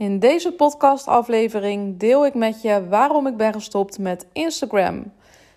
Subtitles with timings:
[0.00, 5.12] In deze podcastaflevering deel ik met je waarom ik ben gestopt met Instagram.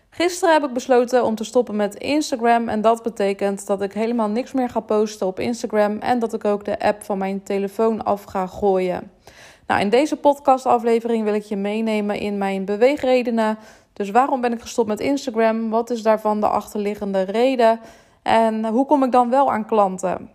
[0.09, 4.29] Gisteren heb ik besloten om te stoppen met Instagram en dat betekent dat ik helemaal
[4.29, 8.03] niks meer ga posten op Instagram en dat ik ook de app van mijn telefoon
[8.03, 9.11] af ga gooien.
[9.67, 13.57] Nou, in deze podcastaflevering wil ik je meenemen in mijn beweegredenen.
[13.93, 15.69] Dus waarom ben ik gestopt met Instagram?
[15.69, 17.79] Wat is daarvan de achterliggende reden?
[18.21, 20.29] En hoe kom ik dan wel aan klanten?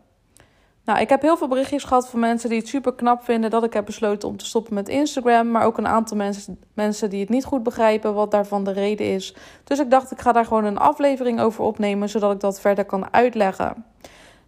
[0.89, 3.65] Nou, ik heb heel veel berichtjes gehad van mensen die het super knap vinden dat
[3.65, 5.51] ik heb besloten om te stoppen met Instagram.
[5.51, 9.07] Maar ook een aantal mensen, mensen die het niet goed begrijpen wat daarvan de reden
[9.07, 9.35] is.
[9.65, 12.85] Dus ik dacht, ik ga daar gewoon een aflevering over opnemen, zodat ik dat verder
[12.85, 13.85] kan uitleggen.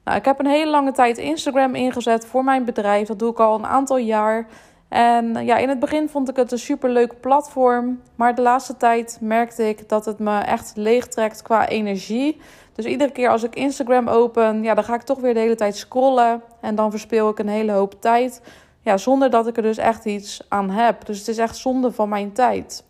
[0.04, 3.06] Nou, ik heb een hele lange tijd Instagram ingezet voor mijn bedrijf.
[3.06, 4.46] Dat doe ik al een aantal jaar.
[4.88, 8.00] En ja, in het begin vond ik het een superleuk platform.
[8.14, 12.40] Maar de laatste tijd merkte ik dat het me echt leegtrekt qua energie.
[12.80, 15.54] Dus iedere keer als ik Instagram open, ja, dan ga ik toch weer de hele
[15.54, 16.42] tijd scrollen.
[16.60, 18.42] En dan verspil ik een hele hoop tijd.
[18.80, 21.06] Ja, zonder dat ik er dus echt iets aan heb.
[21.06, 22.84] Dus het is echt zonde van mijn tijd.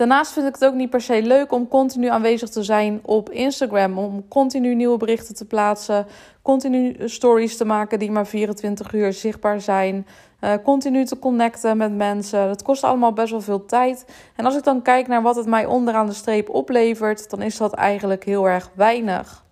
[0.00, 3.30] Daarnaast vind ik het ook niet per se leuk om continu aanwezig te zijn op
[3.30, 3.98] Instagram.
[3.98, 6.06] Om continu nieuwe berichten te plaatsen.
[6.42, 10.06] Continu stories te maken die maar 24 uur zichtbaar zijn.
[10.40, 12.46] Uh, continu te connecten met mensen.
[12.46, 14.04] Dat kost allemaal best wel veel tijd.
[14.36, 17.56] En als ik dan kijk naar wat het mij onderaan de streep oplevert, dan is
[17.56, 19.44] dat eigenlijk heel erg weinig.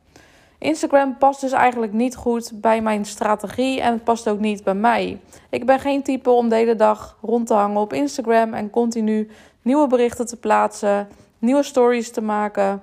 [0.59, 4.75] Instagram past dus eigenlijk niet goed bij mijn strategie en het past ook niet bij
[4.75, 5.21] mij.
[5.51, 9.29] Ik ben geen type om de hele dag rond te hangen op Instagram en continu
[9.69, 12.83] nieuwe berichten te plaatsen, nieuwe stories te maken.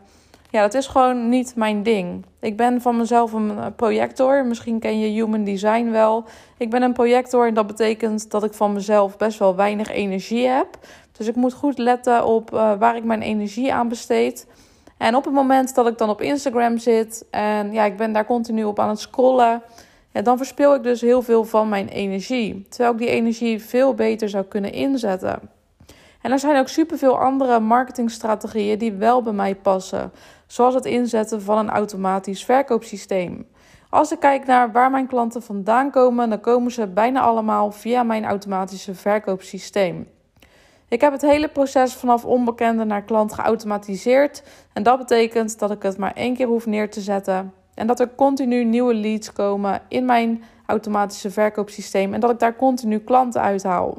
[0.50, 2.26] Ja, dat is gewoon niet mijn ding.
[2.40, 4.46] Ik ben van mezelf een eh, projector.
[4.46, 6.24] Misschien ken je Human Design wel.
[6.58, 10.48] Ik ben een projector en dat betekent dat ik van mezelf best wel weinig energie
[10.48, 10.68] heb.
[11.12, 14.48] Dus ik moet goed letten op uh, waar ik mijn energie aan besteed.
[14.98, 18.26] En op het moment dat ik dan op Instagram zit en ja, ik ben daar
[18.26, 19.62] continu op aan het scrollen,
[20.12, 22.66] ja, dan verspil ik dus heel veel van mijn energie.
[22.70, 25.55] Terwijl ik die energie veel beter zou kunnen inzetten.
[26.26, 30.12] En er zijn ook superveel andere marketingstrategieën die wel bij mij passen,
[30.48, 33.48] zoals het inzetten van een automatisch verkoopsysteem.
[33.90, 38.04] Als ik kijk naar waar mijn klanten vandaan komen, dan komen ze bijna allemaal via
[38.04, 40.08] mijn automatische verkoopsysteem.
[40.88, 44.44] Ik heb het hele proces vanaf onbekende naar klant geautomatiseerd.
[44.74, 47.54] En dat betekent dat ik het maar één keer hoef neer te zetten.
[47.74, 52.14] En dat er continu nieuwe leads komen in mijn automatische verkoopsysteem.
[52.14, 53.98] En dat ik daar continu klanten uithaal.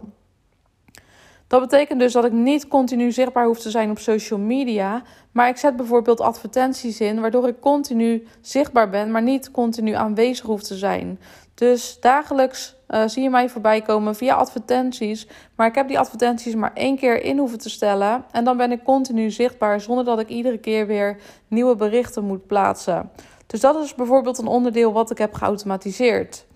[1.49, 5.03] Dat betekent dus dat ik niet continu zichtbaar hoef te zijn op social media.
[5.33, 10.47] Maar ik zet bijvoorbeeld advertenties in, waardoor ik continu zichtbaar ben, maar niet continu aanwezig
[10.47, 11.21] hoef te zijn.
[11.55, 15.29] Dus dagelijks uh, zie je mij voorbij komen via advertenties.
[15.55, 18.25] Maar ik heb die advertenties maar één keer in hoeven te stellen.
[18.31, 21.17] En dan ben ik continu zichtbaar zonder dat ik iedere keer weer
[21.49, 23.11] nieuwe berichten moet plaatsen.
[23.47, 26.47] Dus dat is bijvoorbeeld een onderdeel wat ik heb geautomatiseerd.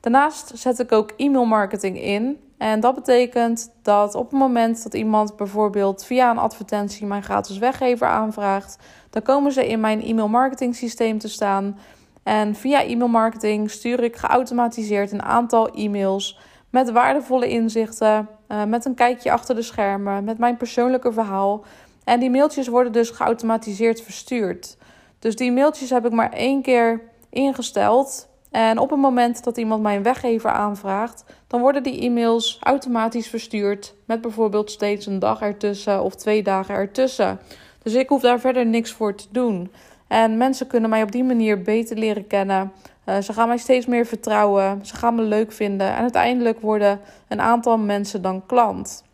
[0.00, 2.40] Daarnaast zet ik ook e-mail marketing in.
[2.60, 7.58] En dat betekent dat op het moment dat iemand bijvoorbeeld via een advertentie mijn gratis
[7.58, 8.78] weggever aanvraagt,
[9.10, 11.78] dan komen ze in mijn e-mail marketing systeem te staan.
[12.22, 16.38] En via e-mail marketing stuur ik geautomatiseerd een aantal e-mails
[16.70, 21.64] met waardevolle inzichten, uh, met een kijkje achter de schermen, met mijn persoonlijke verhaal.
[22.04, 24.76] En die mailtjes worden dus geautomatiseerd verstuurd.
[25.18, 27.00] Dus die mailtjes heb ik maar één keer
[27.30, 28.28] ingesteld.
[28.50, 33.94] En op het moment dat iemand mijn weggever aanvraagt, dan worden die e-mails automatisch verstuurd
[34.04, 37.38] met bijvoorbeeld steeds een dag ertussen of twee dagen ertussen.
[37.82, 39.70] Dus ik hoef daar verder niks voor te doen.
[40.08, 42.72] En mensen kunnen mij op die manier beter leren kennen.
[43.06, 44.86] Uh, ze gaan mij steeds meer vertrouwen.
[44.86, 45.94] Ze gaan me leuk vinden.
[45.94, 49.04] En uiteindelijk worden een aantal mensen dan klant.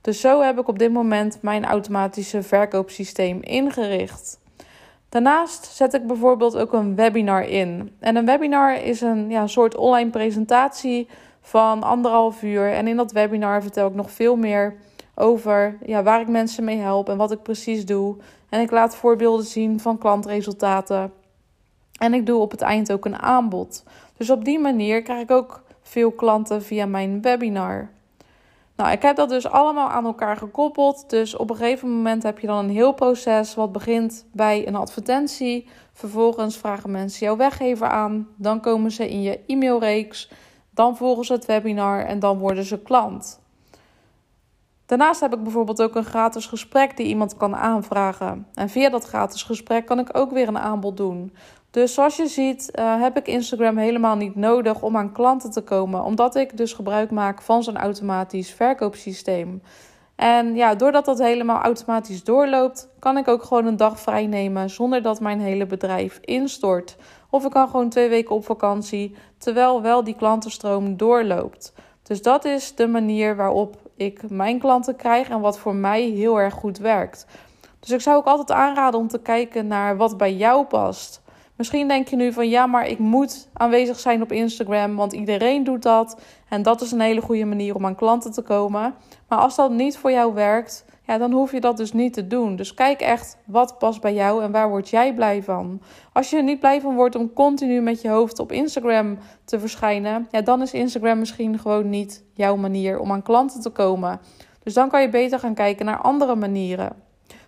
[0.00, 4.38] Dus zo heb ik op dit moment mijn automatische verkoopsysteem ingericht.
[5.08, 7.90] Daarnaast zet ik bijvoorbeeld ook een webinar in.
[7.98, 11.08] En een webinar is een ja, soort online presentatie
[11.40, 12.72] van anderhalf uur.
[12.72, 14.76] En in dat webinar vertel ik nog veel meer
[15.14, 18.16] over ja, waar ik mensen mee help en wat ik precies doe.
[18.48, 21.12] En ik laat voorbeelden zien van klantresultaten.
[21.98, 23.84] En ik doe op het eind ook een aanbod.
[24.16, 27.88] Dus op die manier krijg ik ook veel klanten via mijn webinar.
[28.78, 31.10] Nou, ik heb dat dus allemaal aan elkaar gekoppeld.
[31.10, 34.76] Dus op een gegeven moment heb je dan een heel proces wat begint bij een
[34.76, 35.68] advertentie.
[35.92, 38.28] Vervolgens vragen mensen jouw weggever aan.
[38.36, 40.30] Dan komen ze in je e-mailreeks.
[40.70, 43.40] Dan volgen ze het webinar en dan worden ze klant.
[44.86, 48.46] Daarnaast heb ik bijvoorbeeld ook een gratis gesprek die iemand kan aanvragen.
[48.54, 51.34] En via dat gratis gesprek kan ik ook weer een aanbod doen.
[51.70, 55.60] Dus zoals je ziet, uh, heb ik Instagram helemaal niet nodig om aan klanten te
[55.60, 59.62] komen, omdat ik dus gebruik maak van zo'n automatisch verkoopsysteem.
[60.16, 64.70] En ja, doordat dat helemaal automatisch doorloopt, kan ik ook gewoon een dag vrij nemen
[64.70, 66.96] zonder dat mijn hele bedrijf instort.
[67.30, 71.72] Of ik kan gewoon twee weken op vakantie, terwijl wel die klantenstroom doorloopt.
[72.02, 76.40] Dus dat is de manier waarop ik mijn klanten krijg en wat voor mij heel
[76.40, 77.26] erg goed werkt.
[77.80, 81.22] Dus ik zou ook altijd aanraden om te kijken naar wat bij jou past.
[81.58, 85.64] Misschien denk je nu van ja, maar ik moet aanwezig zijn op Instagram, want iedereen
[85.64, 86.20] doet dat.
[86.48, 88.94] En dat is een hele goede manier om aan klanten te komen.
[89.28, 92.26] Maar als dat niet voor jou werkt, ja, dan hoef je dat dus niet te
[92.26, 92.56] doen.
[92.56, 95.80] Dus kijk echt wat past bij jou en waar word jij blij van.
[96.12, 99.60] Als je er niet blij van wordt om continu met je hoofd op Instagram te
[99.60, 104.20] verschijnen, ja, dan is Instagram misschien gewoon niet jouw manier om aan klanten te komen.
[104.62, 106.92] Dus dan kan je beter gaan kijken naar andere manieren.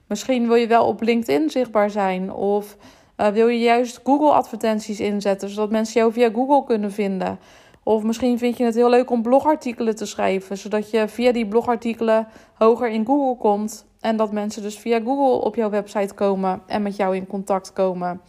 [0.06, 2.76] Misschien wil je wel op LinkedIn zichtbaar zijn of
[3.20, 7.38] uh, wil je juist Google advertenties inzetten zodat mensen jou via Google kunnen vinden.
[7.82, 11.46] Of misschien vind je het heel leuk om blogartikelen te schrijven, zodat je via die
[11.46, 13.86] blogartikelen hoger in Google komt.
[14.00, 17.72] En dat mensen dus via Google op jouw website komen en met jou in contact
[17.72, 18.20] komen.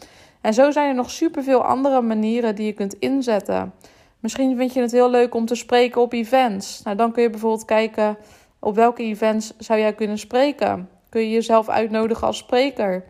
[0.41, 3.73] En zo zijn er nog superveel andere manieren die je kunt inzetten.
[4.19, 6.81] Misschien vind je het heel leuk om te spreken op events.
[6.83, 8.17] Nou, dan kun je bijvoorbeeld kijken
[8.59, 10.89] op welke events zou jij kunnen spreken.
[11.09, 13.03] Kun je jezelf uitnodigen als spreker?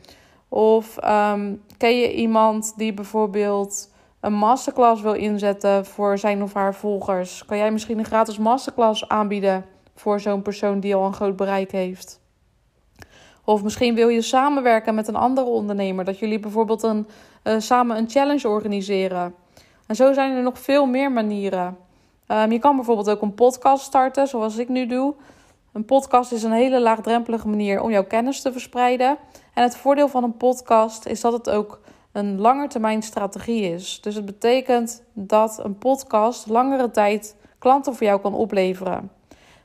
[0.53, 3.89] Of um, ken je iemand die bijvoorbeeld
[4.19, 9.07] een masterclass wil inzetten voor zijn of haar volgers, kan jij misschien een gratis masterclass
[9.07, 9.65] aanbieden
[9.95, 12.19] voor zo'n persoon die al een groot bereik heeft.
[13.45, 17.07] Of misschien wil je samenwerken met een andere ondernemer, dat jullie bijvoorbeeld een,
[17.44, 19.36] uh, samen een challenge organiseren.
[19.88, 21.77] En zo zijn er nog veel meer manieren.
[22.27, 25.13] Um, je kan bijvoorbeeld ook een podcast starten, zoals ik nu doe.
[25.74, 29.18] Een podcast is een hele laagdrempelige manier om jouw kennis te verspreiden.
[29.53, 31.80] En het voordeel van een podcast is dat het ook
[32.12, 34.01] een langetermijn strategie is.
[34.01, 39.12] Dus het betekent dat een podcast langere tijd klanten voor jou kan opleveren.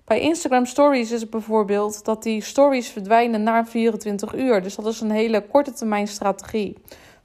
[0.04, 4.62] Bij Instagram Stories is het bijvoorbeeld dat die stories verdwijnen na 24 uur.
[4.62, 6.76] Dus dat is een hele korte termijn strategie.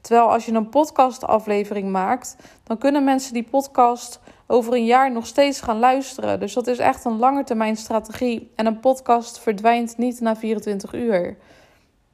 [0.01, 5.25] Terwijl als je een podcastaflevering maakt, dan kunnen mensen die podcast over een jaar nog
[5.25, 6.39] steeds gaan luisteren.
[6.39, 8.51] Dus dat is echt een langetermijn strategie.
[8.55, 11.37] En een podcast verdwijnt niet na 24 uur.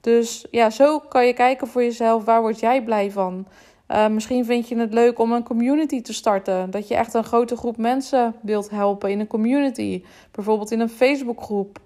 [0.07, 3.48] Dus ja, zo kan je kijken voor jezelf waar word jij blij van.
[3.88, 6.71] Uh, misschien vind je het leuk om een community te starten.
[6.71, 10.04] Dat je echt een grote groep mensen wilt helpen in een community.
[10.31, 11.80] Bijvoorbeeld in een Facebookgroep.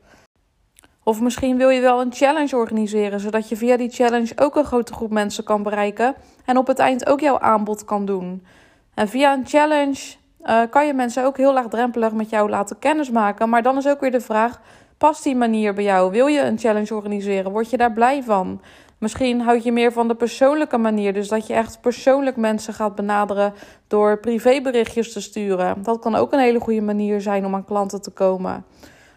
[1.03, 4.65] Of misschien wil je wel een challenge organiseren, zodat je via die challenge ook een
[4.65, 6.15] grote groep mensen kan bereiken.
[6.45, 8.45] En op het eind ook jouw aanbod kan doen.
[8.93, 10.15] En via een challenge
[10.45, 13.49] uh, kan je mensen ook heel laagdrempelig met jou laten kennismaken.
[13.49, 14.61] Maar dan is ook weer de vraag:
[15.01, 16.11] Past die manier bij jou?
[16.11, 17.51] Wil je een challenge organiseren?
[17.51, 18.61] Word je daar blij van?
[18.97, 21.13] Misschien houd je meer van de persoonlijke manier.
[21.13, 23.53] Dus dat je echt persoonlijk mensen gaat benaderen
[23.87, 25.83] door privéberichtjes te sturen.
[25.83, 28.65] Dat kan ook een hele goede manier zijn om aan klanten te komen.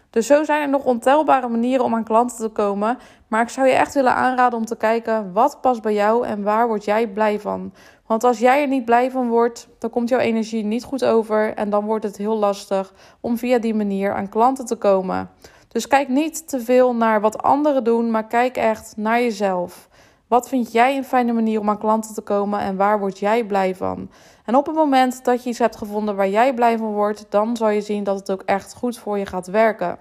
[0.09, 2.97] Dus zo zijn er nog ontelbare manieren om aan klanten te komen.
[3.27, 6.43] Maar ik zou je echt willen aanraden om te kijken wat past bij jou en
[6.43, 7.73] waar word jij blij van.
[8.05, 11.53] Want als jij er niet blij van wordt, dan komt jouw energie niet goed over
[11.53, 15.29] en dan wordt het heel lastig om via die manier aan klanten te komen.
[15.75, 19.89] Dus kijk niet te veel naar wat anderen doen, maar kijk echt naar jezelf.
[20.27, 23.45] Wat vind jij een fijne manier om aan klanten te komen en waar word jij
[23.45, 24.09] blij van?
[24.45, 27.57] En op het moment dat je iets hebt gevonden waar jij blij van wordt, dan
[27.57, 29.97] zal je zien dat het ook echt goed voor je gaat werken.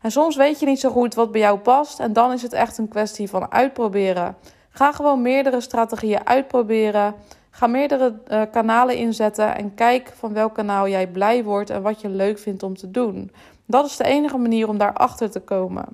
[0.00, 2.52] En soms weet je niet zo goed wat bij jou past en dan is het
[2.52, 4.36] echt een kwestie van uitproberen.
[4.70, 7.14] Ga gewoon meerdere strategieën uitproberen.
[7.50, 12.00] Ga meerdere uh, kanalen inzetten en kijk van welk kanaal jij blij wordt en wat
[12.00, 13.30] je leuk vindt om te doen.
[13.72, 15.84] Dat is de enige manier om daarachter te komen.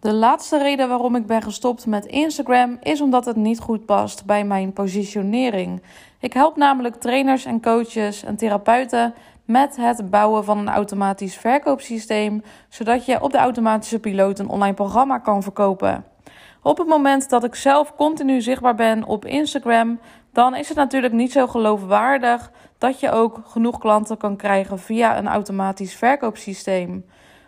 [0.00, 4.24] De laatste reden waarom ik ben gestopt met Instagram is omdat het niet goed past
[4.24, 5.82] bij mijn positionering.
[6.20, 12.42] Ik help namelijk trainers en coaches en therapeuten met het bouwen van een automatisch verkoopsysteem,
[12.68, 16.04] zodat je op de automatische piloot een online programma kan verkopen.
[16.68, 20.00] Op het moment dat ik zelf continu zichtbaar ben op Instagram,
[20.32, 25.18] dan is het natuurlijk niet zo geloofwaardig dat je ook genoeg klanten kan krijgen via
[25.18, 27.04] een automatisch verkoopsysteem.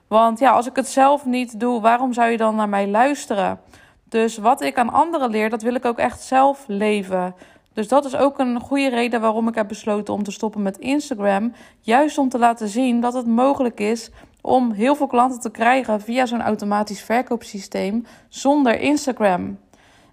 [0.08, 3.60] Want ja, als ik het zelf niet doe, waarom zou je dan naar mij luisteren?
[4.08, 7.34] Dus wat ik aan anderen leer, dat wil ik ook echt zelf leven.
[7.72, 10.78] Dus dat is ook een goede reden waarom ik heb besloten om te stoppen met
[10.78, 11.52] Instagram.
[11.80, 14.10] Juist om te laten zien dat het mogelijk is
[14.42, 19.58] om heel veel klanten te krijgen via zo'n automatisch verkoopsysteem zonder Instagram.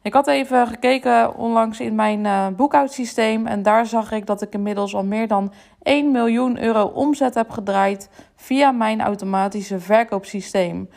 [0.02, 4.54] Ik had even gekeken onlangs in mijn uh, boekhoudsysteem en daar zag ik dat ik
[4.54, 10.90] inmiddels al meer dan 1 miljoen euro omzet heb gedraaid via mijn automatische verkoopsysteem.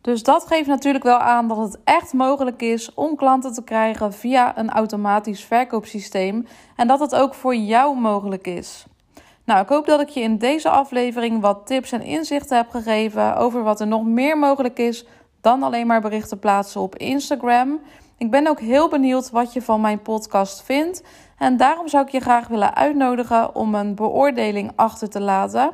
[0.00, 4.12] Dus dat geeft natuurlijk wel aan dat het echt mogelijk is om klanten te krijgen
[4.12, 8.86] via een automatisch verkoopsysteem en dat het ook voor jou mogelijk is.
[9.44, 13.36] Nou, ik hoop dat ik je in deze aflevering wat tips en inzichten heb gegeven
[13.36, 15.06] over wat er nog meer mogelijk is
[15.40, 17.80] dan alleen maar berichten plaatsen op Instagram.
[18.18, 21.02] Ik ben ook heel benieuwd wat je van mijn podcast vindt.
[21.38, 25.70] En daarom zou ik je graag willen uitnodigen om een beoordeling achter te laten.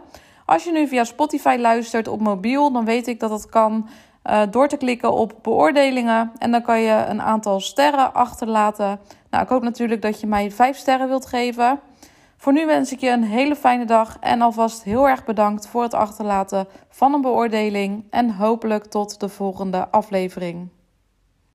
[0.47, 3.89] Als je nu via Spotify luistert op mobiel, dan weet ik dat het kan
[4.31, 6.33] uh, door te klikken op beoordelingen.
[6.39, 9.00] En dan kan je een aantal sterren achterlaten.
[9.31, 11.81] Nou, ik hoop natuurlijk dat je mij 5 sterren wilt geven.
[12.40, 15.82] Voor nu wens ik je een hele fijne dag en alvast heel erg bedankt voor
[15.82, 18.04] het achterlaten van een beoordeling.
[18.11, 20.68] En hopelijk tot de volgende aflevering.